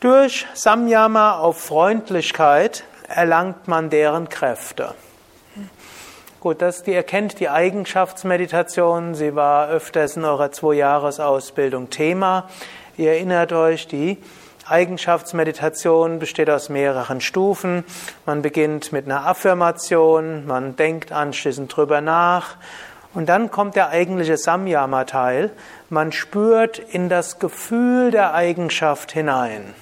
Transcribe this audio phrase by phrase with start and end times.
[0.00, 4.94] Durch Samyama auf Freundlichkeit erlangt man deren Kräfte.
[6.40, 9.14] Gut, das, die erkennt die Eigenschaftsmeditation.
[9.14, 12.48] Sie war öfters in eurer Zwei-Jahres-Ausbildung Thema.
[12.96, 14.16] Ihr erinnert euch, die
[14.66, 17.84] Eigenschaftsmeditation besteht aus mehreren Stufen.
[18.24, 22.56] Man beginnt mit einer Affirmation, man denkt anschließend drüber nach
[23.12, 25.50] und dann kommt der eigentliche Samyama-Teil.
[25.90, 29.74] Man spürt in das Gefühl der Eigenschaft hinein.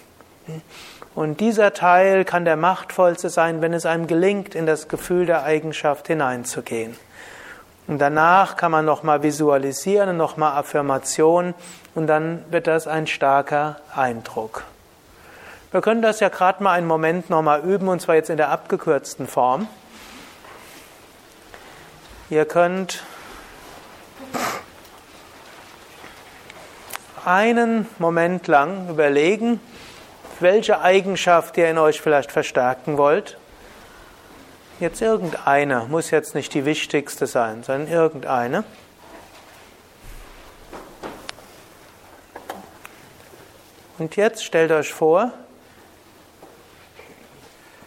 [1.14, 5.42] Und dieser Teil kann der machtvollste sein, wenn es einem gelingt, in das Gefühl der
[5.42, 6.96] Eigenschaft hineinzugehen.
[7.88, 11.54] Und danach kann man nochmal visualisieren und nochmal Affirmation
[11.94, 14.64] und dann wird das ein starker Eindruck.
[15.70, 18.50] Wir können das ja gerade mal einen Moment nochmal üben und zwar jetzt in der
[18.50, 19.68] abgekürzten Form.
[22.30, 23.02] Ihr könnt
[27.24, 29.60] einen Moment lang überlegen,
[30.40, 33.38] welche Eigenschaft ihr in euch vielleicht verstärken wollt.
[34.80, 38.64] Jetzt irgendeine, muss jetzt nicht die wichtigste sein, sondern irgendeine.
[43.98, 45.32] Und jetzt stellt euch vor,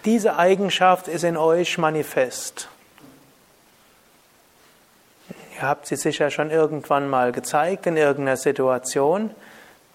[0.04, 2.68] diese Eigenschaft ist in euch manifest.
[5.56, 9.30] Ihr habt sie sicher schon irgendwann mal gezeigt in irgendeiner Situation.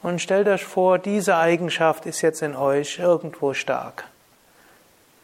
[0.06, 4.04] Und stellt euch vor, diese Eigenschaft ist jetzt in euch irgendwo stark.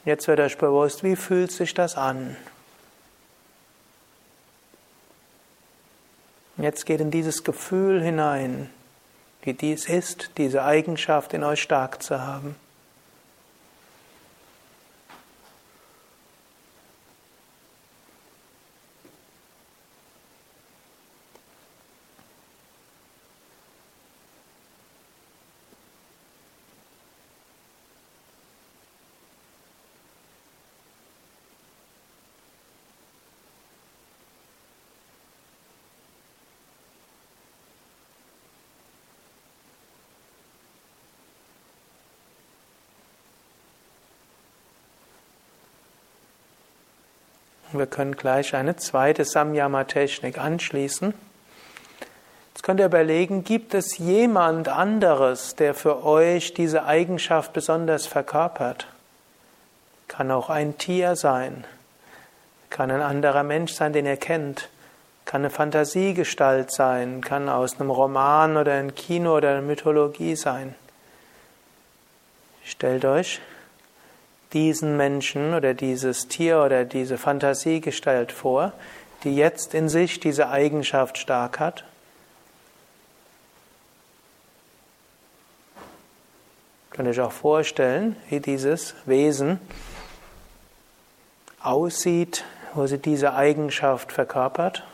[0.04, 2.36] Jetzt wird euch bewusst, wie fühlt sich das an?
[6.56, 8.70] Jetzt geht in dieses Gefühl hinein,
[9.42, 12.56] wie dies ist, diese Eigenschaft in euch stark zu haben.
[47.78, 51.14] Wir können gleich eine zweite Samyama-Technik anschließen.
[52.52, 58.88] Jetzt könnt ihr überlegen, gibt es jemand anderes, der für euch diese Eigenschaft besonders verkörpert?
[60.06, 61.64] Kann auch ein Tier sein,
[62.68, 64.68] kann ein anderer Mensch sein, den ihr kennt,
[65.24, 70.74] kann eine Fantasiegestalt sein, kann aus einem Roman oder einem Kino oder einer Mythologie sein.
[72.64, 73.40] Stellt euch
[74.52, 78.72] diesen Menschen oder dieses Tier oder diese Fantasiegestalt vor,
[79.24, 81.84] die jetzt in sich diese Eigenschaft stark hat.
[86.90, 89.58] Könnt ihr euch auch vorstellen, wie dieses Wesen
[91.62, 94.84] aussieht, wo sie diese Eigenschaft verkörpert.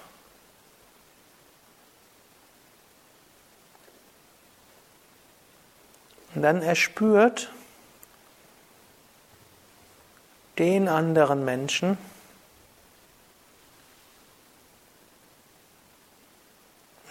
[6.34, 7.50] Und dann erspürt,
[10.58, 11.96] den anderen Menschen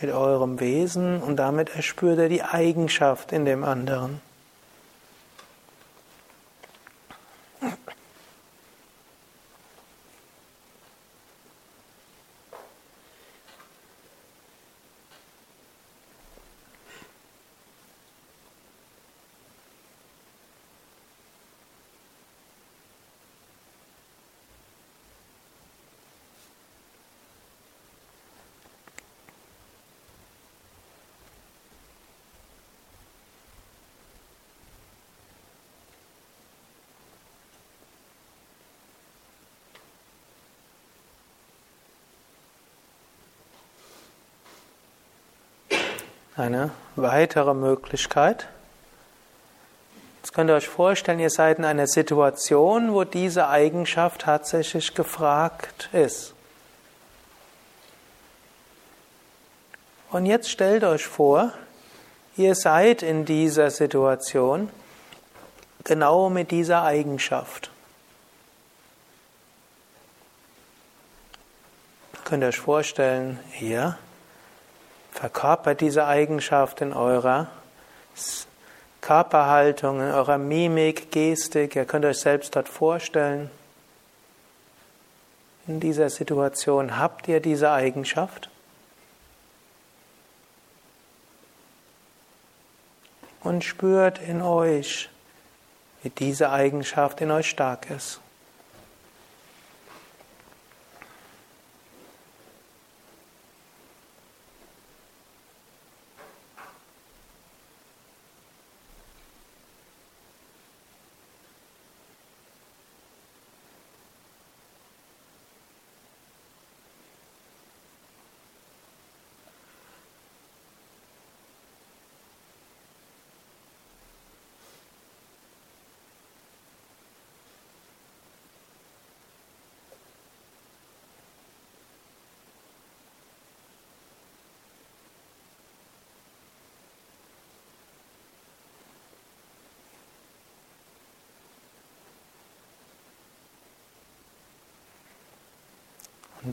[0.01, 4.21] mit eurem Wesen und damit erspürt er die Eigenschaft in dem anderen.
[46.37, 48.47] Eine weitere Möglichkeit.
[50.21, 55.89] Jetzt könnt ihr euch vorstellen, ihr seid in einer Situation, wo diese Eigenschaft tatsächlich gefragt
[55.93, 56.35] ist.
[60.11, 61.53] Und jetzt stellt euch vor,
[62.37, 64.69] ihr seid in dieser Situation
[65.85, 67.71] genau mit dieser Eigenschaft.
[72.25, 73.97] Könnt ihr euch vorstellen, hier
[75.17, 77.47] Verkörpert diese Eigenschaft in eurer
[79.01, 81.75] Körperhaltung, in eurer Mimik, Gestik.
[81.75, 83.49] Ihr könnt euch selbst dort vorstellen.
[85.65, 88.49] In dieser Situation habt ihr diese Eigenschaft.
[93.47, 95.09] und spürt in euch,
[96.03, 98.19] wie diese Eigenschaft in euch stark ist.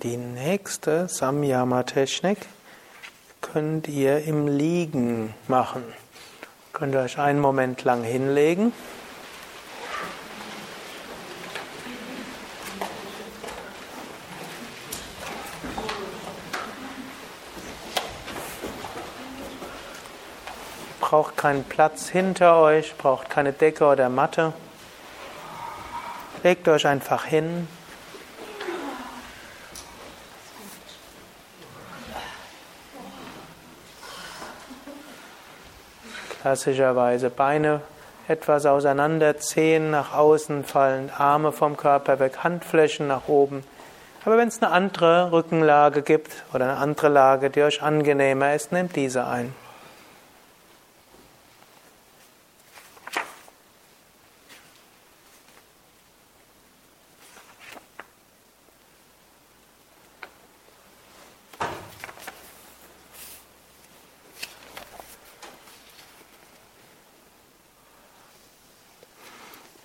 [0.03, 2.39] Die nächste Samyama-Technik
[3.41, 5.85] könnt ihr im Liegen machen.
[6.73, 8.73] Könnt ihr euch einen Moment lang hinlegen.
[20.99, 24.55] Braucht keinen Platz hinter euch, braucht keine Decke oder Matte.
[26.43, 27.69] Legt euch einfach hin.
[36.45, 37.81] Klassischerweise Beine
[38.29, 43.65] etwas auseinander, Zehen nach außen fallen, Arme vom Körper weg, Handflächen nach oben.
[44.27, 48.73] Aber wenn es eine andere Rückenlage gibt oder eine andere Lage, die euch angenehmer ist,
[48.73, 49.55] nehmt diese ein.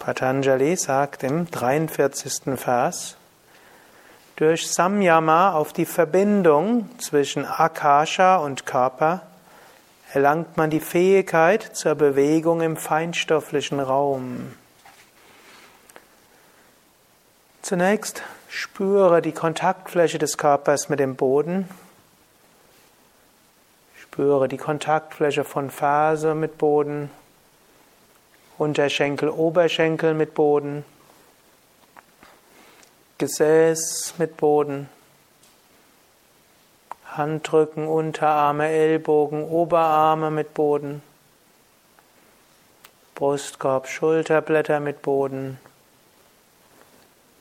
[0.10, 2.58] Patanjali sagt im 43.
[2.58, 3.16] Vers,
[4.38, 9.22] durch Samyama auf die Verbindung zwischen Akasha und Körper
[10.12, 14.56] erlangt man die Fähigkeit zur Bewegung im feinstofflichen Raum.
[17.62, 21.70] Zunächst spüre die Kontaktfläche des Körpers mit dem Boden.
[24.02, 27.12] Spüre die Kontaktfläche von Ferse mit Boden,
[28.60, 30.84] Unterschenkel, Oberschenkel mit Boden,
[33.18, 34.90] Gesäß mit Boden,
[37.06, 41.02] Handrücken, Unterarme, Ellbogen, Oberarme mit Boden,
[43.16, 45.58] Brustkorb, Schulterblätter mit Boden,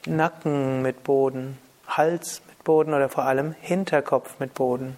[0.07, 4.97] Nacken mit Boden, Hals mit Boden oder vor allem Hinterkopf mit Boden.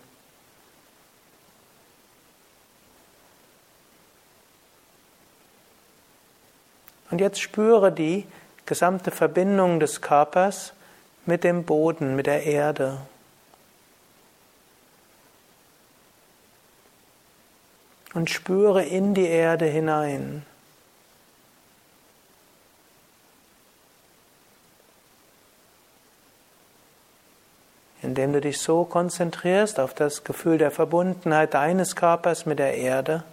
[7.11, 8.27] Und jetzt spüre die
[8.67, 10.73] gesamte Verbindung des Körpers
[11.27, 12.99] mit dem Boden, mit der Erde.
[18.15, 20.45] Und spüre in die Erde hinein.
[28.03, 33.25] Indem du dich so konzentrierst auf das Gefühl der Verbundenheit deines Körpers mit der Erde,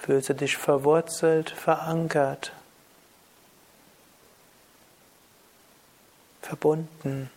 [0.00, 2.52] Fühlst du dich verwurzelt, verankert,
[6.40, 7.30] verbunden.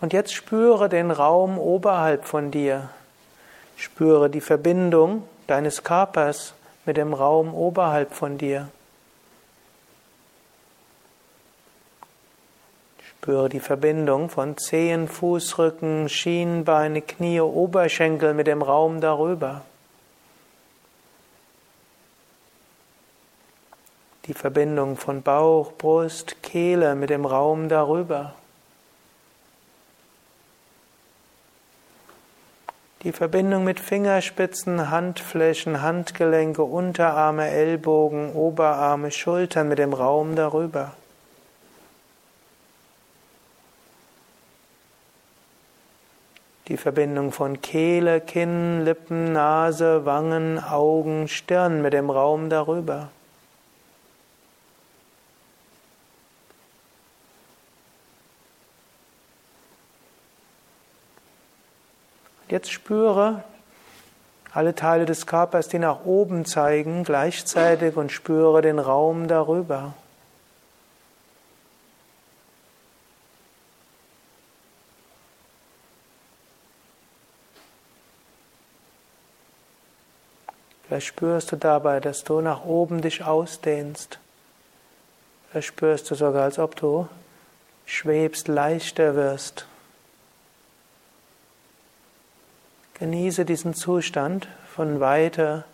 [0.00, 2.90] Und jetzt spüre den Raum oberhalb von dir.
[3.76, 6.54] Spüre die Verbindung deines Körpers
[6.86, 8.68] mit dem Raum oberhalb von dir.
[13.22, 19.62] Spüre die Verbindung von Zehen, Fußrücken, Schienbeine, Knie, Oberschenkel mit dem Raum darüber.
[24.26, 28.34] Die Verbindung von Bauch, Brust, Kehle mit dem Raum darüber.
[33.04, 40.96] Die Verbindung mit Fingerspitzen, Handflächen, Handgelenke, Unterarme, Ellbogen, Oberarme, Schultern mit dem Raum darüber.
[46.72, 53.10] Die Verbindung von Kehle, Kinn, Lippen, Nase, Wangen, Augen, Stirn mit dem Raum darüber.
[62.48, 63.44] Jetzt spüre
[64.54, 69.92] alle Teile des Körpers, die nach oben zeigen, gleichzeitig und spüre den Raum darüber.
[80.92, 84.18] Vielleicht spürst du dabei, dass du nach oben dich ausdehnst.
[85.48, 87.08] Vielleicht spürst du sogar, als ob du
[87.86, 89.64] schwebst, leichter wirst.
[92.92, 95.64] Genieße diesen Zustand von Weite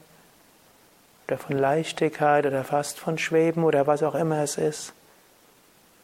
[1.27, 4.93] oder von Leichtigkeit oder fast von Schweben oder was auch immer es ist.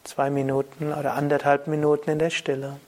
[0.02, 2.80] Zwei Minuten oder anderthalb Minuten in der Stille.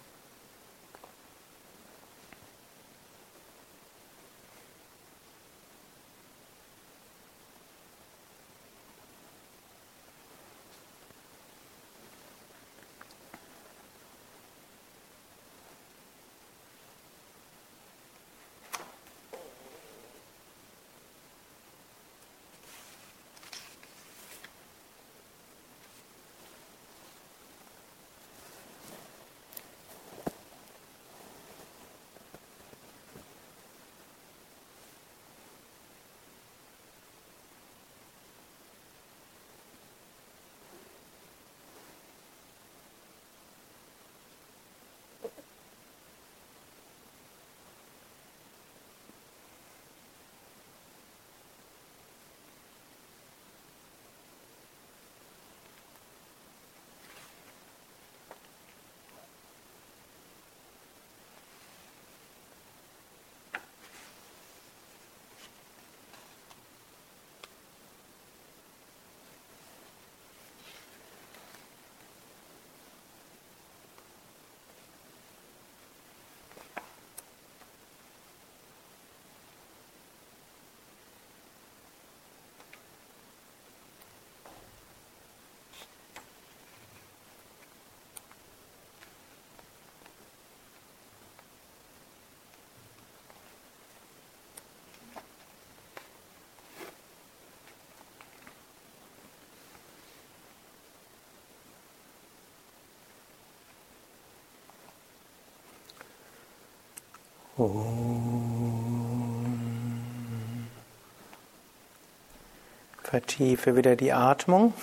[113.03, 114.75] Vertiefe wieder die Atmung.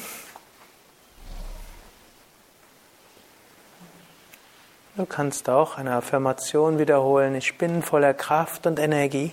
[4.96, 7.36] Du kannst auch eine Affirmation wiederholen.
[7.36, 9.32] Ich bin voller Kraft und Energie.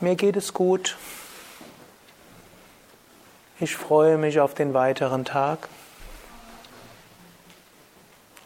[0.00, 0.98] Mir geht es gut.
[3.58, 5.68] Ich freue mich auf den weiteren Tag.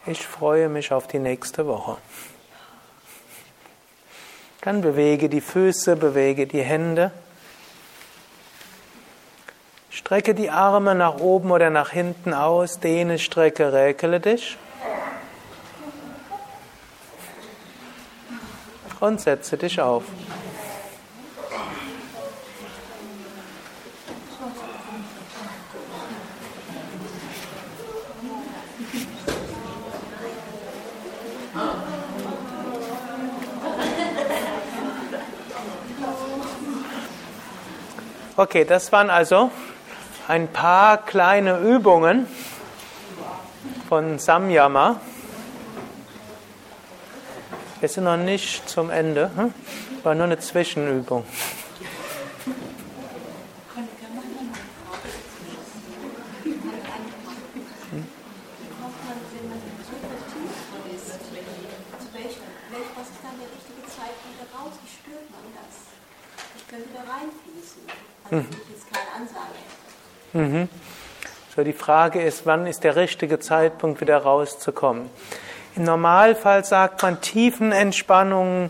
[0.05, 1.97] Ich freue mich auf die nächste Woche.
[4.65, 7.11] Dann bewege die Füße, bewege die Hände.
[9.91, 14.57] Strecke die Arme nach oben oder nach hinten aus, dehne, strecke, räkele dich.
[18.99, 20.03] Und setze dich auf.
[38.55, 39.51] Okay, das waren also
[40.29, 42.25] ein paar kleine Übungen
[43.89, 45.01] von Samyama.
[47.81, 49.53] Wir sind noch nicht zum Ende, hm?
[50.03, 51.25] war nur eine Zwischenübung.
[70.33, 70.69] Mhm.
[71.55, 75.09] So, die Frage ist, wann ist der richtige Zeitpunkt, wieder rauszukommen?
[75.75, 78.69] Im Normalfall sagt man, Tiefenentspannungen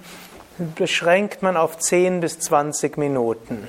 [0.76, 3.68] beschränkt man auf 10 bis 20 Minuten.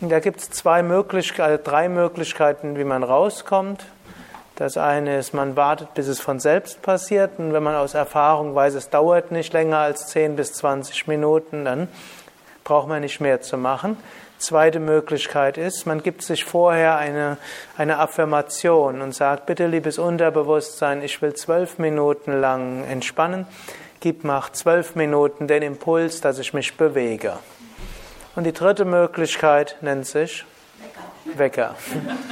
[0.00, 3.84] Und da gibt es zwei Möglichkeiten, also drei Möglichkeiten, wie man rauskommt.
[4.56, 7.38] Das eine ist, man wartet, bis es von selbst passiert.
[7.38, 11.64] Und wenn man aus Erfahrung weiß, es dauert nicht länger als 10 bis 20 Minuten,
[11.64, 11.88] dann
[12.70, 13.96] braucht man nicht mehr zu machen.
[14.38, 17.36] Zweite Möglichkeit ist, man gibt sich vorher eine,
[17.76, 23.48] eine Affirmation und sagt, bitte liebes Unterbewusstsein, ich will zwölf Minuten lang entspannen.
[23.98, 27.40] Gib nach zwölf Minuten den Impuls, dass ich mich bewege.
[28.36, 30.44] Und die dritte Möglichkeit nennt sich
[31.34, 31.74] Wecker.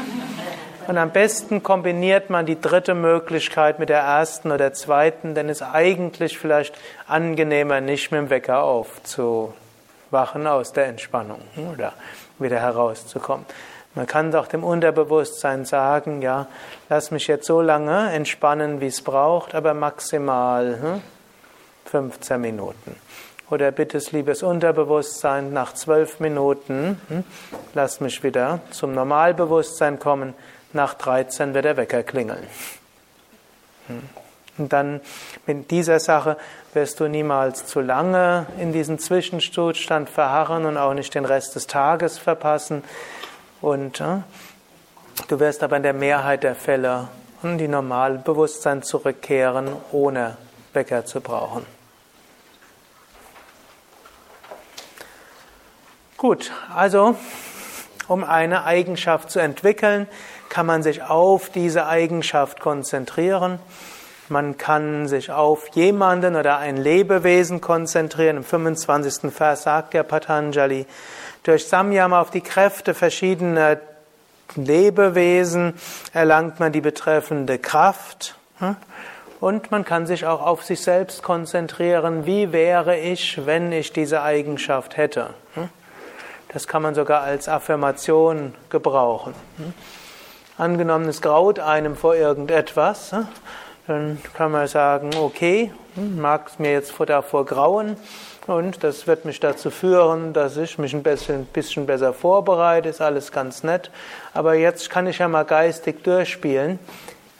[0.87, 5.63] Und am besten kombiniert man die dritte Möglichkeit mit der ersten oder zweiten, denn es
[5.63, 6.79] ist eigentlich vielleicht
[7.09, 9.68] angenehmer, nicht mit dem Wecker aufzuwachen
[10.11, 11.41] wachen aus der Entspannung
[11.73, 11.93] oder
[12.39, 13.47] wieder herauszukommen.
[13.95, 16.47] Man kann auch dem Unterbewusstsein sagen, ja,
[16.89, 21.03] lass mich jetzt so lange entspannen, wie es braucht, aber maximal hm,
[21.87, 22.95] 15 Minuten.
[23.51, 27.25] Oder bittes, liebes Unterbewusstsein, nach zwölf Minuten hm,
[27.75, 30.35] lass mich wieder zum Normalbewusstsein kommen.
[30.75, 32.47] Nach 13 wird der Wecker klingeln.
[33.87, 34.28] Hm.
[34.59, 35.01] Und dann
[35.47, 36.37] mit dieser Sache
[36.75, 41.67] wirst du niemals zu lange in diesem Zwischenzustand verharren und auch nicht den Rest des
[41.67, 42.83] Tages verpassen.
[43.61, 44.19] Und äh,
[45.29, 47.09] du wirst aber in der Mehrheit der Fälle
[47.43, 50.37] in die normale Bewusstsein zurückkehren, ohne
[50.73, 51.65] Wecker zu brauchen.
[56.17, 57.15] Gut, also
[58.09, 60.09] um eine Eigenschaft zu entwickeln,
[60.49, 63.61] kann man sich auf diese Eigenschaft konzentrieren.
[64.31, 68.39] Man kann sich auf jemanden oder ein Lebewesen konzentrieren.
[68.39, 69.33] Im 25.
[69.33, 70.87] Vers sagt der Patanjali,
[71.43, 73.79] durch Samyama auf die Kräfte verschiedener
[74.55, 75.75] Lebewesen
[76.13, 78.37] erlangt man die betreffende Kraft.
[78.59, 78.77] Hm?
[79.41, 82.27] Und man kann sich auch auf sich selbst konzentrieren.
[82.27, 85.31] Wie wäre ich, wenn ich diese Eigenschaft hätte?
[85.55, 85.69] Hm?
[86.53, 89.35] Das kann man sogar als Affirmation gebrauchen.
[89.59, 89.73] Hm?
[90.57, 93.15] Angenommen, es graut einem vor irgendetwas
[93.89, 97.97] dann kann man sagen, okay, hm, mag es mir jetzt davor grauen
[98.47, 103.01] und das wird mich dazu führen, dass ich mich ein bisschen, bisschen besser vorbereite, ist
[103.01, 103.91] alles ganz nett.
[104.35, 106.79] Aber jetzt kann ich ja mal geistig durchspielen.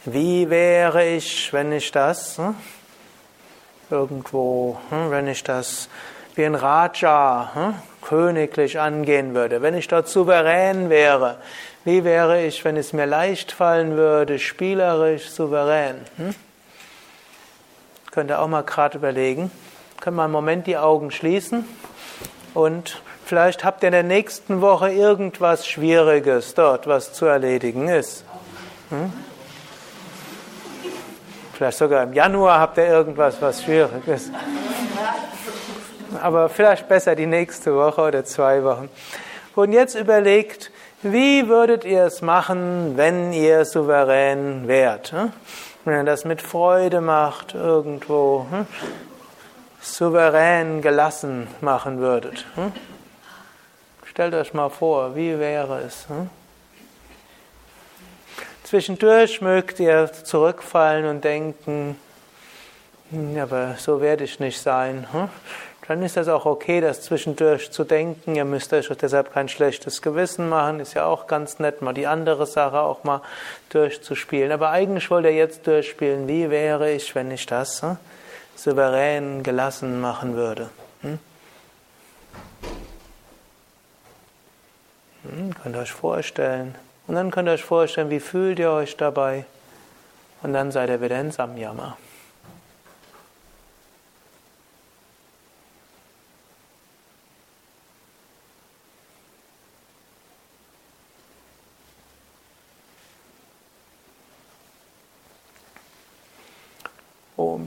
[0.07, 2.55] Wie wäre ich, wenn ich das hm,
[3.91, 5.91] irgendwo, hm, wenn ich das
[6.35, 11.37] wie ein Raja, königlich angehen würde, wenn ich dort souverän wäre,
[11.89, 15.97] wie wäre ich, wenn es mir leicht fallen würde, spielerisch, souverän?
[16.19, 16.35] Hm?
[18.11, 19.51] Könnt ihr auch mal gerade überlegen.
[19.99, 21.65] Können wir einen Moment die Augen schließen
[22.53, 28.23] und vielleicht habt ihr in der nächsten Woche irgendwas Schwieriges dort, was zu erledigen ist.
[28.91, 29.11] Hm?
[31.55, 34.31] Vielleicht sogar im Januar habt ihr irgendwas, was schwierig ist.
[36.23, 38.91] Aber vielleicht besser die nächste Woche oder zwei Wochen.
[39.55, 40.71] Und jetzt überlegt,
[41.03, 45.13] wie würdet ihr es machen, wenn ihr souverän wärt?
[45.13, 45.33] Hm?
[45.85, 48.67] Wenn ihr das mit Freude macht, irgendwo hm?
[49.81, 52.45] souverän gelassen machen würdet.
[52.57, 52.73] Hm?
[54.05, 56.07] Stellt euch mal vor, wie wäre es?
[58.65, 61.97] Zwischendurch mögt ihr zurückfallen und denken,
[63.41, 65.07] aber so werde ich nicht sein.
[65.89, 68.37] Dann ist das auch okay, das zwischendurch zu denken.
[68.37, 70.81] Ihr müsst euch deshalb kein schlechtes Gewissen machen.
[70.81, 73.23] Ist ja auch ganz nett, mal die andere Sache auch mal
[73.71, 74.53] durchzuspielen.
[74.53, 77.97] Aber eigentlich wollt ihr jetzt durchspielen, wie wäre ich, wenn ich das hm,
[78.55, 80.69] souverän gelassen machen würde.
[81.01, 81.19] Hm?
[85.23, 86.75] Hm, könnt ihr euch vorstellen.
[87.07, 89.47] Und dann könnt ihr euch vorstellen, wie fühlt ihr euch dabei.
[90.43, 91.97] Und dann seid ihr wieder in Samyama.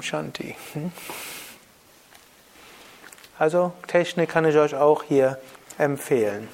[0.01, 0.55] Shanti.
[0.73, 0.91] Hm?
[3.37, 5.39] Also Technik kann ich euch auch hier
[5.77, 6.47] empfehlen.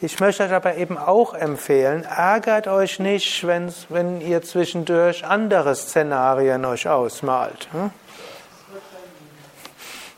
[0.00, 6.66] Ich möchte euch aber eben auch empfehlen, ärgert euch nicht, wenn ihr zwischendurch andere Szenarien
[6.66, 7.68] euch ausmalt.
[7.72, 7.90] Hm?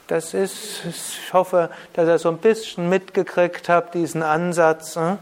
[0.09, 4.97] Das ist, ich hoffe, dass ihr so ein bisschen mitgekriegt habt, diesen Ansatz.
[4.97, 5.19] Hm?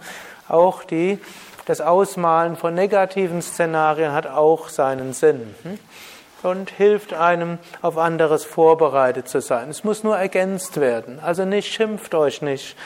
[0.49, 1.19] Auch die,
[1.67, 5.55] das Ausmalen von negativen Szenarien hat auch seinen Sinn
[6.44, 9.70] und hilft einem, auf anderes vorbereitet zu sein.
[9.70, 11.18] Es muss nur ergänzt werden.
[11.20, 12.76] Also nicht schimpft euch nicht.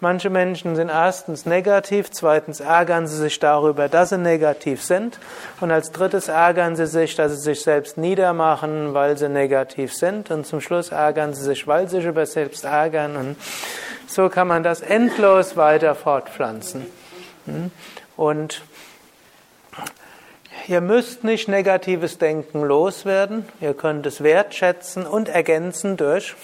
[0.00, 5.18] Manche Menschen sind erstens negativ, zweitens ärgern sie sich darüber, dass sie negativ sind
[5.60, 10.30] und als drittes ärgern sie sich, dass sie sich selbst niedermachen, weil sie negativ sind
[10.30, 13.36] und zum Schluss ärgern sie sich, weil sie sich über selbst ärgern und
[14.06, 16.86] so kann man das endlos weiter fortpflanzen.
[17.46, 17.72] Hm?
[18.16, 18.62] Und
[20.68, 23.48] Ihr müsst nicht negatives Denken loswerden.
[23.58, 26.34] Ihr könnt es wertschätzen und ergänzen durch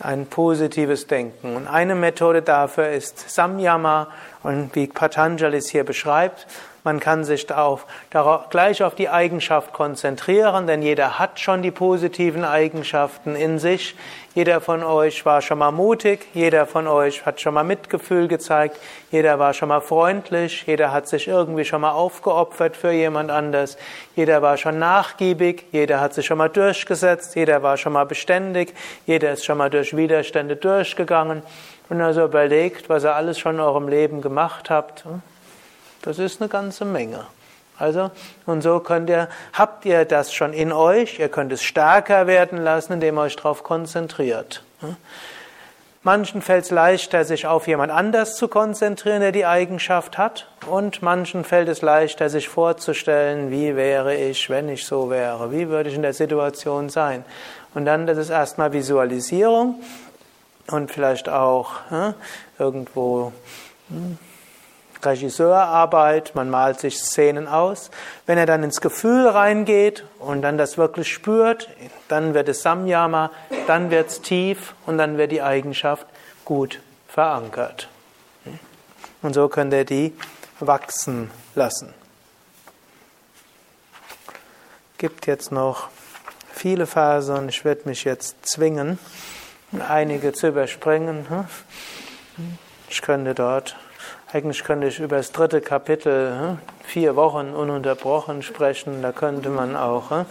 [0.00, 1.54] ein positives Denken.
[1.54, 4.08] Und eine Methode dafür ist Samyama
[4.42, 6.46] und wie Patanjali es hier beschreibt,
[6.88, 11.70] man kann sich darauf, darauf, gleich auf die Eigenschaft konzentrieren, denn jeder hat schon die
[11.70, 13.94] positiven Eigenschaften in sich.
[14.34, 18.78] Jeder von euch war schon mal mutig, jeder von euch hat schon mal Mitgefühl gezeigt,
[19.10, 23.76] jeder war schon mal freundlich, jeder hat sich irgendwie schon mal aufgeopfert für jemand anders,
[24.16, 28.72] jeder war schon nachgiebig, jeder hat sich schon mal durchgesetzt, jeder war schon mal beständig,
[29.04, 31.42] jeder ist schon mal durch Widerstände durchgegangen
[31.90, 35.04] und also überlegt, was ihr alles schon in eurem Leben gemacht habt.
[36.02, 37.26] Das ist eine ganze Menge.
[37.78, 38.10] Also,
[38.44, 42.58] und so könnt ihr, habt ihr das schon in euch, ihr könnt es stärker werden
[42.58, 44.64] lassen, indem ihr euch darauf konzentriert.
[46.02, 51.02] Manchen fällt es leichter, sich auf jemand anders zu konzentrieren, der die Eigenschaft hat, und
[51.02, 55.88] manchen fällt es leichter, sich vorzustellen, wie wäre ich, wenn ich so wäre, wie würde
[55.88, 57.24] ich in der Situation sein.
[57.74, 59.82] Und dann, das ist erstmal Visualisierung
[60.70, 62.14] und vielleicht auch hm,
[62.58, 63.32] irgendwo
[63.88, 64.18] hm,
[65.02, 67.90] Regisseurarbeit, man malt sich Szenen aus.
[68.26, 71.68] Wenn er dann ins Gefühl reingeht und dann das wirklich spürt,
[72.08, 73.30] dann wird es Samyama,
[73.66, 76.06] dann wird es tief und dann wird die Eigenschaft
[76.44, 77.88] gut verankert.
[79.22, 80.14] Und so könnt ihr die
[80.60, 81.94] wachsen lassen.
[84.96, 85.88] Gibt jetzt noch
[86.52, 88.98] viele Phasen und ich werde mich jetzt zwingen,
[89.88, 91.26] einige zu überspringen.
[92.88, 93.76] Ich könnte dort
[94.32, 99.00] eigentlich könnte ich über das dritte Kapitel hm, vier Wochen ununterbrochen sprechen.
[99.00, 100.26] Da könnte man auch, hm,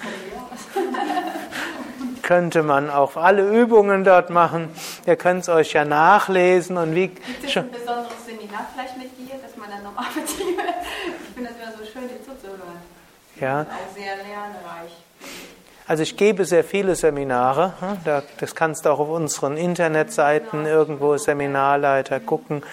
[2.21, 4.69] könnte man auch alle Übungen dort machen.
[5.05, 7.07] Ihr könnt es euch ja nachlesen und wie.
[7.07, 10.62] Gibt es ein besonderes Seminar vielleicht mit dir, dass man dann noch Betriebe?
[11.29, 12.81] Ich finde das immer so schön, dir zuzuhören.
[13.39, 13.62] Ja.
[13.62, 14.91] Auch sehr lernreich.
[15.88, 17.73] Also ich gebe sehr viele Seminare.
[17.79, 17.97] Hm,
[18.39, 22.63] das kannst du auch auf unseren Internetseiten irgendwo Seminarleiter gucken.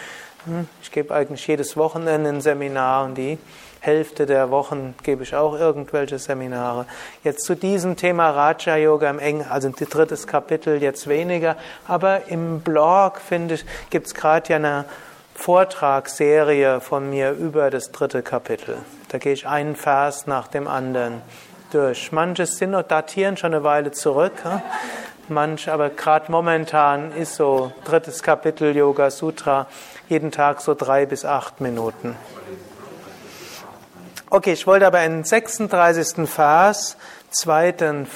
[0.45, 3.39] Hm, ich gebe eigentlich jedes Wochenende ein Seminar und die
[3.81, 6.87] Hälfte der Wochen gebe ich auch irgendwelche Seminare.
[7.23, 12.61] Jetzt zu diesem Thema Raja Yoga im Eng, also drittes Kapitel jetzt weniger, aber im
[12.61, 14.87] Blog finde ich, gibt es gerade ja eine
[15.35, 18.79] Vortragsserie von mir über das dritte Kapitel.
[19.09, 21.21] Da gehe ich einen Vers nach dem anderen
[21.73, 22.13] durch.
[22.13, 24.33] Manches sind noch datieren schon eine Weile zurück.
[25.29, 29.67] Manch, aber gerade momentan ist so drittes Kapitel Yoga Sutra
[30.09, 32.17] jeden Tag so drei bis acht Minuten.
[34.31, 36.29] Okay, ich wollte aber in 36.
[36.29, 36.97] Vers,
[37.31, 38.07] zweiten,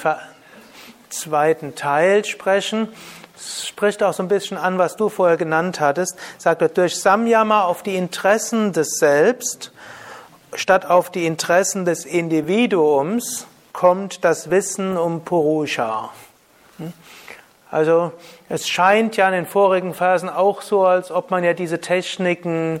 [1.09, 2.89] zweiten Teil sprechen.
[3.35, 6.17] Es spricht auch so ein bisschen an, was du vorher genannt hattest.
[6.37, 9.71] Sagt er, durch Samyama auf die Interessen des Selbst
[10.53, 16.09] statt auf die Interessen des Individuums kommt das Wissen um Purusha.
[17.71, 18.11] Also
[18.47, 22.79] es scheint ja in den vorigen Phasen auch so, als ob man ja diese Techniken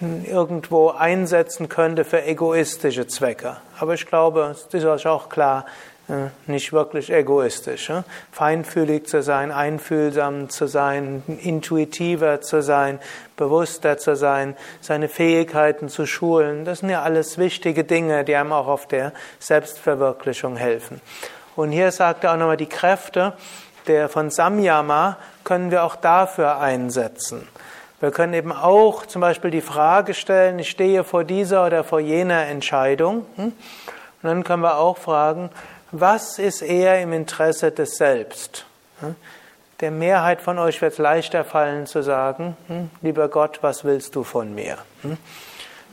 [0.00, 3.56] irgendwo einsetzen könnte für egoistische Zwecke.
[3.78, 5.66] Aber ich glaube, es ist euch auch klar,
[6.08, 7.92] äh, nicht wirklich egoistisch.
[8.32, 12.98] Feinfühlig zu sein, einfühlsam zu sein, intuitiver zu sein,
[13.36, 16.64] bewusster zu sein, seine Fähigkeiten zu schulen.
[16.64, 21.00] Das sind ja alles wichtige Dinge, die einem auch auf der Selbstverwirklichung helfen.
[21.56, 23.34] Und hier sagt er auch nochmal die Kräfte,
[23.90, 27.48] der von Samyama können wir auch dafür einsetzen.
[27.98, 31.98] Wir können eben auch zum Beispiel die Frage stellen, ich stehe vor dieser oder vor
[31.98, 33.26] jener Entscheidung.
[33.34, 33.46] Hm?
[33.46, 33.54] Und
[34.22, 35.50] dann können wir auch fragen,
[35.90, 38.64] was ist eher im Interesse des Selbst?
[39.00, 39.16] Hm?
[39.80, 42.90] Der Mehrheit von euch wird es leichter fallen zu sagen, hm?
[43.02, 44.78] lieber Gott, was willst du von mir?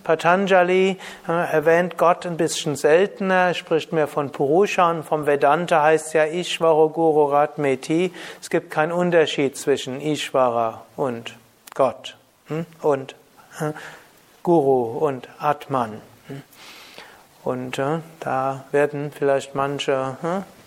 [0.08, 6.14] Patanjali äh, erwähnt Gott ein bisschen seltener, spricht mehr von Purusha und vom Vedanta heißt
[6.14, 8.14] ja Ishvara Guru Ratmeti.
[8.42, 11.36] Es gibt keinen Unterschied zwischen Ishvara und
[11.76, 12.16] Gott
[12.48, 13.16] hm, und
[13.60, 13.74] äh,
[14.44, 16.02] Guru und Atman.
[16.28, 16.42] Hm.
[17.44, 20.16] Und äh, da werden vielleicht manche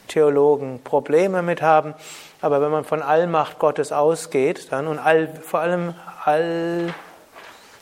[0.09, 1.95] Theologen Probleme mit haben.
[2.43, 5.95] Aber wenn man von Allmacht Gottes ausgeht, dann und all, vor allem
[6.27, 6.93] all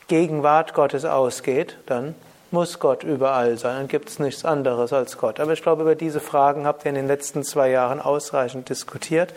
[0.08, 2.14] Gegenwart Gottes ausgeht, dann
[2.50, 3.76] muss Gott überall sein.
[3.76, 5.38] Dann gibt es nichts anderes als Gott.
[5.38, 9.34] Aber ich glaube, über diese Fragen habt ihr in den letzten zwei Jahren ausreichend diskutiert.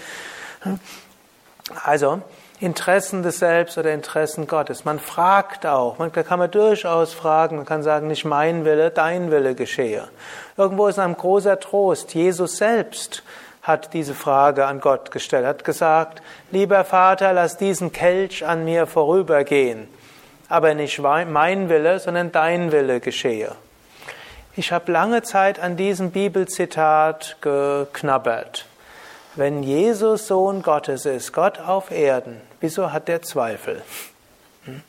[1.84, 2.22] Also,
[2.62, 4.86] Interessen des Selbst oder Interessen Gottes.
[4.86, 9.32] Man fragt auch, man, kann man durchaus fragen, man kann sagen, nicht mein Wille, dein
[9.32, 10.08] Wille geschehe.
[10.58, 12.14] Irgendwo ist ein großer Trost.
[12.14, 13.24] Jesus selbst
[13.62, 18.88] hat diese Frage an Gott gestellt, hat gesagt, lieber Vater, lass diesen Kelch an mir
[18.88, 19.88] vorübergehen
[20.52, 23.56] aber nicht mein Wille, sondern dein Wille geschehe.
[24.56, 28.66] Ich habe lange Zeit an diesem Bibelzitat geknabbert.
[29.36, 33.82] Wenn Jesus Sohn Gottes ist, Gott auf Erden, wieso hat er Zweifel?
[34.66, 34.82] Hm?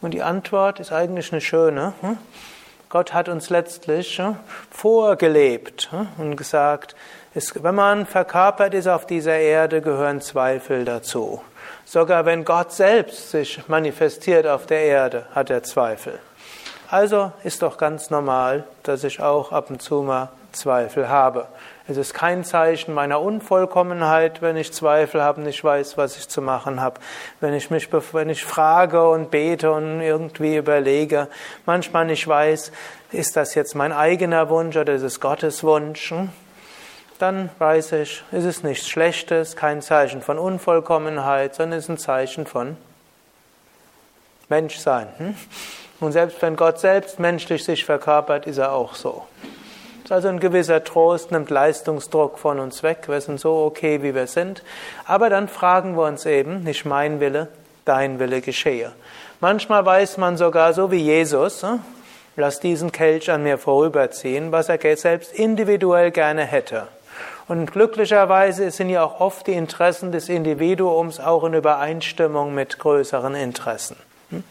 [0.00, 1.92] Und die Antwort ist eigentlich eine schöne.
[2.00, 2.18] Hm?
[2.88, 4.36] Gott hat uns letztlich hm,
[4.72, 6.96] vorgelebt und gesagt,
[7.34, 11.42] wenn man verkörpert ist auf dieser Erde, gehören Zweifel dazu.
[11.92, 16.18] Sogar wenn Gott selbst sich manifestiert auf der Erde, hat er Zweifel.
[16.88, 21.48] Also ist doch ganz normal, dass ich auch ab und zu mal Zweifel habe.
[21.86, 26.40] Es ist kein Zeichen meiner Unvollkommenheit, wenn ich Zweifel habe, nicht weiß, was ich zu
[26.40, 26.98] machen habe.
[27.40, 31.28] Wenn ich mich, wenn ich frage und bete und irgendwie überlege,
[31.66, 32.72] manchmal nicht weiß,
[33.10, 36.14] ist das jetzt mein eigener Wunsch oder ist es Gottes Wunsch?
[37.22, 41.98] Dann weiß ich, ist es nichts Schlechtes, kein Zeichen von Unvollkommenheit, sondern es ist ein
[41.98, 42.76] Zeichen von
[44.48, 45.06] Menschsein.
[45.18, 45.36] Hm?
[46.00, 49.22] Und selbst wenn Gott selbst menschlich sich verkörpert, ist er auch so.
[50.00, 53.04] Das ist also ein gewisser Trost, nimmt Leistungsdruck von uns weg.
[53.06, 54.64] Wir sind so okay, wie wir sind.
[55.04, 57.46] Aber dann fragen wir uns eben, nicht mein Wille,
[57.84, 58.90] dein Wille geschehe.
[59.38, 61.78] Manchmal weiß man sogar so wie Jesus, hm?
[62.34, 66.88] lass diesen Kelch an mir vorüberziehen, was er selbst individuell gerne hätte.
[67.48, 73.34] Und glücklicherweise sind ja auch oft die Interessen des Individuums auch in Übereinstimmung mit größeren
[73.34, 73.96] Interessen.
[74.30, 74.44] Hm?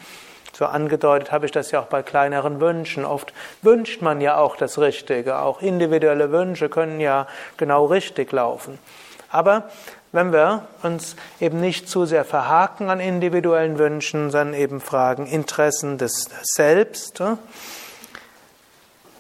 [0.53, 3.05] So angedeutet habe ich das ja auch bei kleineren Wünschen.
[3.05, 5.39] Oft wünscht man ja auch das Richtige.
[5.39, 7.27] Auch individuelle Wünsche können ja
[7.57, 8.77] genau richtig laufen.
[9.31, 9.69] Aber
[10.11, 15.97] wenn wir uns eben nicht zu sehr verhaken an individuellen Wünschen, sondern eben fragen Interessen
[15.97, 17.23] des Selbst,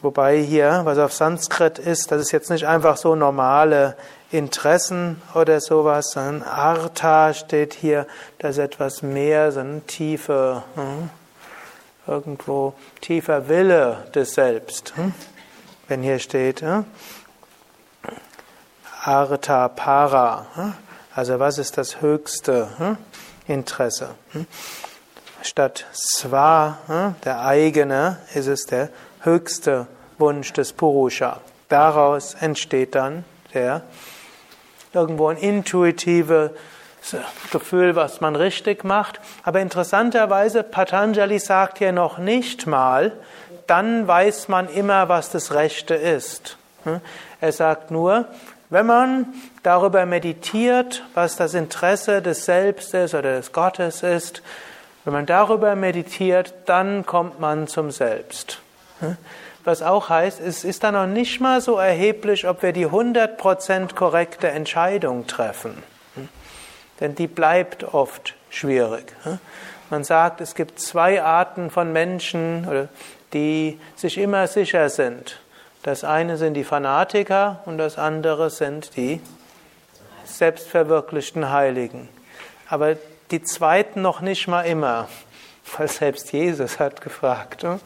[0.01, 3.95] wobei hier, was auf Sanskrit ist, das ist jetzt nicht einfach so normale
[4.31, 8.07] Interessen oder sowas, sondern Artha steht hier,
[8.39, 11.09] das ist etwas mehr, so eine tiefe, hm?
[12.07, 14.93] irgendwo tiefer Wille des Selbst.
[14.95, 15.13] Hm?
[15.87, 16.85] Wenn hier steht, hm?
[19.03, 20.75] Artha Para,
[21.15, 22.97] also was ist das höchste
[23.47, 24.11] Interesse?
[25.41, 26.77] Statt Swa,
[27.25, 28.89] der eigene, ist es der
[29.23, 31.39] höchste Wunsch des Purusha.
[31.69, 33.81] Daraus entsteht dann der
[34.93, 36.51] irgendwo ein intuitive
[37.51, 39.19] Gefühl, was man richtig macht.
[39.43, 43.13] Aber interessanterweise, Patanjali sagt hier noch nicht mal,
[43.67, 46.57] dann weiß man immer, was das Rechte ist.
[46.83, 47.01] Hm?
[47.39, 48.25] Er sagt nur,
[48.69, 49.27] wenn man
[49.63, 54.41] darüber meditiert, was das Interesse des Selbst ist oder des Gottes ist,
[55.03, 58.61] wenn man darüber meditiert, dann kommt man zum Selbst.
[59.63, 63.93] Was auch heißt, es ist dann noch nicht mal so erheblich, ob wir die 100%
[63.93, 65.83] korrekte Entscheidung treffen.
[66.99, 69.13] Denn die bleibt oft schwierig.
[69.89, 72.89] Man sagt, es gibt zwei Arten von Menschen,
[73.33, 75.39] die sich immer sicher sind.
[75.83, 79.19] Das eine sind die Fanatiker und das andere sind die
[80.25, 82.07] selbstverwirklichten Heiligen.
[82.69, 82.95] Aber
[83.31, 85.07] die zweiten noch nicht mal immer,
[85.77, 87.79] weil selbst Jesus hat gefragt, hm,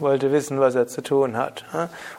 [0.00, 1.64] wollte wissen, was er zu tun hat.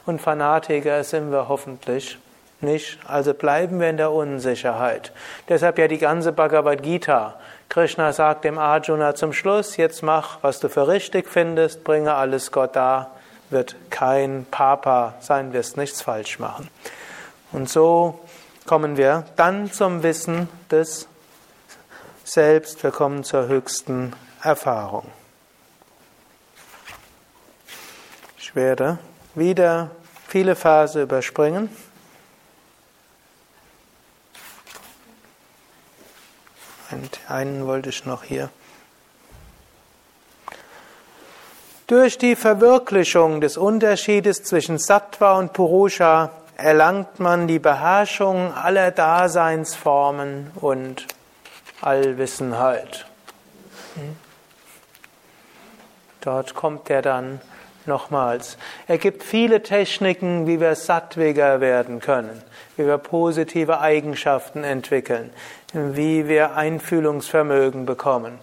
[0.06, 2.18] Und Fanatiker sind wir hoffentlich
[2.60, 2.98] nicht?
[3.06, 5.12] Also bleiben wir in der Unsicherheit.
[5.48, 7.34] Deshalb ja die ganze Bhagavad Gita.
[7.68, 12.50] Krishna sagt dem Arjuna zum Schluss, jetzt mach, was du für richtig findest, bringe alles
[12.50, 13.12] Gott dar,
[13.50, 16.68] wird kein Papa sein, wirst nichts falsch machen.
[17.52, 18.18] Und so
[18.66, 21.08] kommen wir dann zum Wissen des
[22.24, 25.06] Selbst, wir kommen zur höchsten Erfahrung.
[28.48, 28.98] Ich werde
[29.34, 29.90] wieder
[30.26, 31.68] viele Verse überspringen.
[36.90, 38.48] Und einen wollte ich noch hier.
[41.88, 50.52] Durch die Verwirklichung des Unterschiedes zwischen Sattva und Purusha erlangt man die Beherrschung aller Daseinsformen
[50.54, 51.06] und
[51.82, 53.04] Allwissenheit.
[53.96, 54.16] Hm?
[56.22, 57.42] Dort kommt er dann
[57.88, 58.56] nochmals.
[58.86, 62.42] Er gibt viele Techniken, wie wir sattwiger werden können,
[62.76, 65.30] wie wir positive Eigenschaften entwickeln,
[65.72, 68.38] wie wir Einfühlungsvermögen bekommen,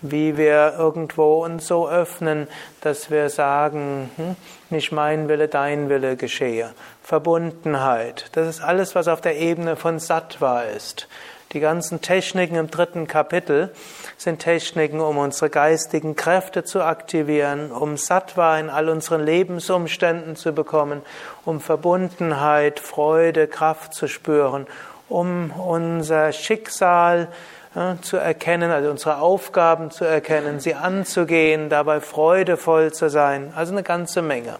[0.00, 2.48] wie wir irgendwo uns so öffnen,
[2.80, 4.36] dass wir sagen, hm,
[4.70, 6.72] nicht mein Wille, dein Wille geschehe.
[7.02, 11.08] Verbundenheit, das ist alles, was auf der Ebene von Sattva ist.
[11.54, 13.72] Die ganzen Techniken im dritten Kapitel
[14.16, 20.52] sind Techniken, um unsere geistigen Kräfte zu aktivieren, um Sattva in all unseren Lebensumständen zu
[20.52, 21.02] bekommen,
[21.44, 24.66] um Verbundenheit, Freude, Kraft zu spüren,
[25.08, 27.28] um unser Schicksal
[27.76, 33.52] äh, zu erkennen, also unsere Aufgaben zu erkennen, sie anzugehen, dabei freudevoll zu sein.
[33.54, 34.56] Also eine ganze Menge.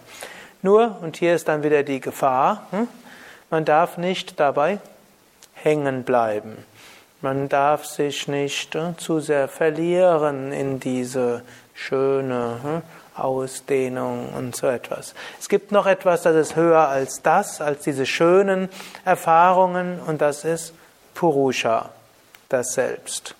[0.62, 2.86] Nur, und hier ist dann wieder die Gefahr, hm,
[3.50, 4.78] man darf nicht dabei
[5.54, 6.56] hängen bleiben.
[7.24, 11.40] Man darf sich nicht äh, zu sehr verlieren in diese
[11.72, 12.82] schöne
[13.16, 15.14] äh, Ausdehnung und so etwas.
[15.40, 18.68] Es gibt noch etwas, das ist höher als das, als diese schönen
[19.06, 20.74] Erfahrungen und das ist
[21.14, 21.88] Purusha,
[22.50, 23.34] das Selbst.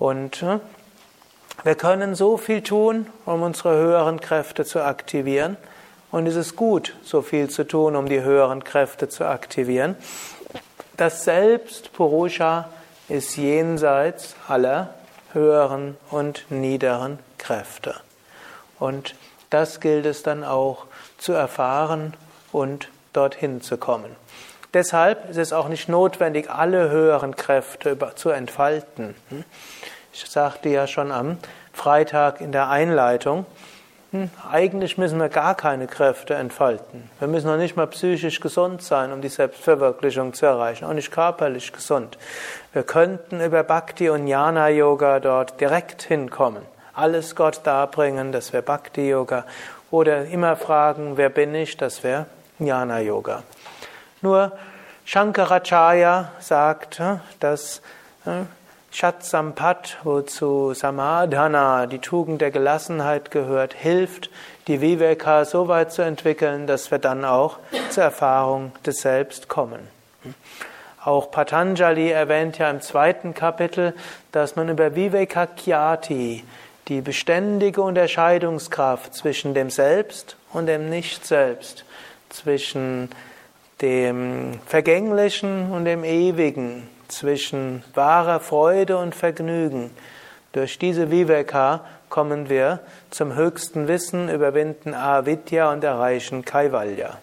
[0.00, 0.58] Und äh,
[1.62, 5.56] wir können so viel tun, um unsere höheren Kräfte zu aktivieren.
[6.10, 9.94] Und es ist gut, so viel zu tun, um die höheren Kräfte zu aktivieren.
[11.00, 12.68] Das Selbst, Purusha,
[13.08, 14.92] ist jenseits aller
[15.32, 17.94] höheren und niederen Kräfte.
[18.78, 19.14] Und
[19.48, 20.84] das gilt es dann auch
[21.16, 22.12] zu erfahren
[22.52, 24.14] und dorthin zu kommen.
[24.74, 29.14] Deshalb ist es auch nicht notwendig, alle höheren Kräfte zu entfalten.
[30.12, 31.38] Ich sagte ja schon am
[31.72, 33.46] Freitag in der Einleitung,
[34.12, 37.08] hm, eigentlich müssen wir gar keine Kräfte entfalten.
[37.20, 41.12] Wir müssen noch nicht mal psychisch gesund sein, um die Selbstverwirklichung zu erreichen, auch nicht
[41.12, 42.18] körperlich gesund.
[42.72, 46.62] Wir könnten über Bhakti und Jnana Yoga dort direkt hinkommen.
[46.92, 49.44] Alles Gott darbringen, das wäre Bhakti Yoga.
[49.92, 52.26] Oder immer fragen, wer bin ich, das wäre
[52.58, 53.44] Jnana Yoga.
[54.22, 54.50] Nur
[55.04, 57.80] Shankaracharya sagt, hm, dass
[58.92, 64.30] Shatsampat, wozu Samadhana, die Tugend der Gelassenheit gehört, hilft,
[64.66, 67.58] die Viveka so weit zu entwickeln, dass wir dann auch
[67.90, 69.80] zur Erfahrung des Selbst kommen.
[71.04, 73.94] Auch Patanjali erwähnt ja im zweiten Kapitel,
[74.32, 76.42] dass man über Viveka Kyati,
[76.88, 81.84] die beständige Unterscheidungskraft zwischen dem Selbst und dem Nicht-Selbst,
[82.28, 83.08] zwischen
[83.80, 89.90] dem Vergänglichen und dem Ewigen, zwischen wahrer Freude und Vergnügen.
[90.52, 97.18] Durch diese Viveka kommen wir zum höchsten Wissen, überwinden Avidya und erreichen Kaivalya.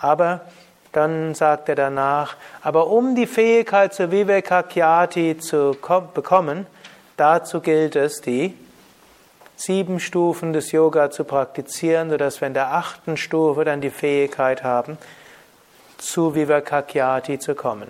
[0.00, 0.40] Aber
[0.92, 5.76] dann sagt er danach, aber um die Fähigkeit zur Viveka Kyati zu
[6.14, 6.66] bekommen,
[7.16, 8.56] dazu gilt es, die
[9.56, 14.62] sieben Stufen des Yoga zu praktizieren, sodass wir in der achten Stufe dann die Fähigkeit
[14.62, 14.98] haben,
[15.98, 17.88] zu Viveka Kyati zu kommen.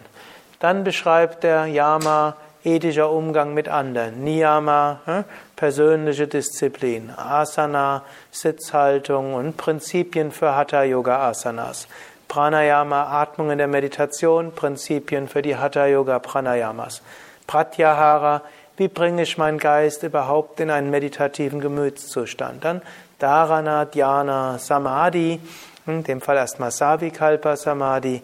[0.61, 4.25] Dann beschreibt der Yama ethischer Umgang mit anderen.
[4.25, 7.13] Niyama, hm, persönliche Disziplin.
[7.17, 11.87] Asana, Sitzhaltung und Prinzipien für Hatha Yoga Asanas.
[12.29, 17.03] Pranayama, Atmung in der Meditation, Prinzipien für die Hatha Yoga Pranayamas.
[17.47, 18.43] Pratyahara,
[18.77, 22.65] wie bringe ich meinen Geist überhaupt in einen meditativen Gemütszustand?
[22.65, 22.83] Dann
[23.21, 25.41] Dharana, Dhyana, Samadhi,
[25.87, 28.21] in dem Fall erstmal Savikalpa Samadhi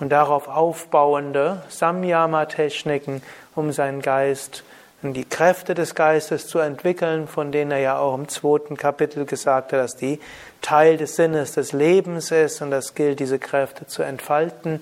[0.00, 3.22] und darauf aufbauende Samyama-Techniken,
[3.54, 4.64] um seinen Geist
[5.02, 9.24] und die Kräfte des Geistes zu entwickeln, von denen er ja auch im zweiten Kapitel
[9.24, 10.20] gesagt hat, dass die
[10.62, 14.80] Teil des Sinnes des Lebens ist und das gilt, diese Kräfte zu entfalten.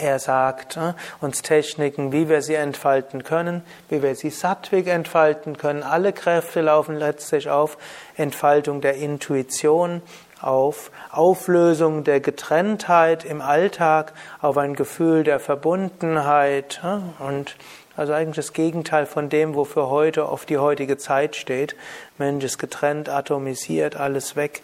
[0.00, 5.56] Er sagt äh, uns Techniken, wie wir sie entfalten können, wie wir sie sattwig entfalten
[5.58, 5.82] können.
[5.82, 7.78] Alle Kräfte laufen letztlich auf
[8.16, 10.02] Entfaltung der Intuition,
[10.46, 16.80] auf Auflösung der Getrenntheit im Alltag, auf ein Gefühl der Verbundenheit
[17.18, 17.56] und
[17.96, 21.74] also eigentlich das Gegenteil von dem, wofür heute oft die heutige Zeit steht.
[22.18, 24.60] Mensch ist getrennt, atomisiert, alles weg.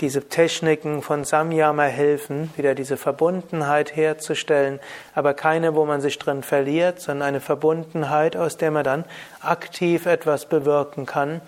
[0.00, 4.80] Diese Techniken von Samyama helfen, wieder diese Verbundenheit herzustellen,
[5.14, 9.04] aber keine, wo man sich drin verliert, sondern eine Verbundenheit, aus der man dann
[9.40, 11.40] aktiv etwas bewirken kann.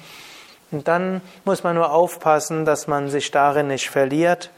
[0.74, 4.50] Und dann muss man nur aufpassen, dass man sich darin nicht verliert.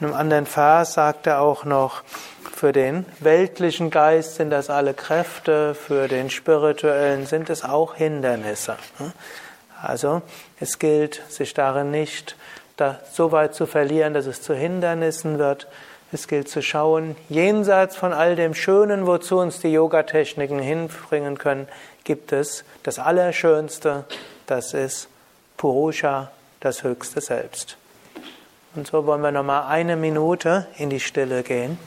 [0.00, 2.02] In einem anderen Vers sagt er auch noch,
[2.54, 8.76] für den weltlichen Geist sind das alle Kräfte, für den spirituellen sind es auch Hindernisse.
[9.82, 10.22] Also
[10.58, 12.34] es gilt, sich darin nicht
[13.12, 15.68] so weit zu verlieren, dass es zu Hindernissen wird.
[16.12, 21.68] Es gilt zu schauen, jenseits von all dem Schönen, wozu uns die Yoga-Techniken hinbringen können,
[22.04, 24.06] gibt es das Allerschönste,
[24.46, 25.08] das ist
[25.58, 27.76] Purusha, das höchste Selbst.
[28.74, 31.78] Und so wollen wir nochmal eine Minute in die Stille gehen.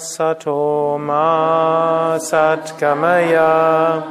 [0.00, 4.02] Sato ma satgamaya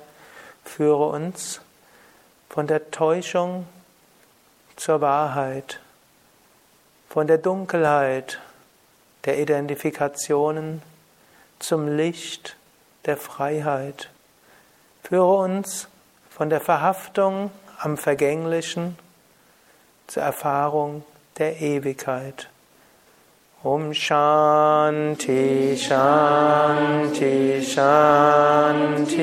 [0.65, 1.61] Führe uns
[2.49, 3.67] von der Täuschung
[4.77, 5.81] zur Wahrheit,
[7.11, 8.41] von der Dunkelheit
[9.25, 10.83] der Identifikationen
[11.59, 12.57] zum Licht
[13.07, 14.11] der Freiheit.
[15.03, 15.89] Führe uns
[16.31, 18.99] von der Verhaftung am Vergänglichen
[20.07, 21.05] zur Erfahrung
[21.39, 22.49] der Ewigkeit.
[23.63, 29.15] Om Shanti Shanti Shanti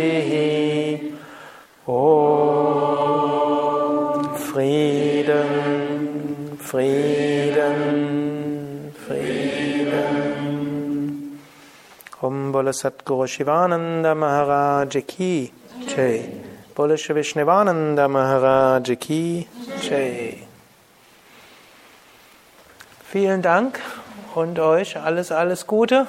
[1.85, 3.15] Om
[4.35, 5.61] Frieden
[6.57, 7.20] Frieden
[12.51, 15.53] Om Bole Satguru Shivananda Maharaj Ki
[15.87, 16.29] Jai
[16.75, 19.47] Bole Vishnuvananda Maharaj Ki
[19.81, 20.37] Jai
[23.05, 23.79] Vielen Dank
[24.35, 26.07] und euch alles, alles Gute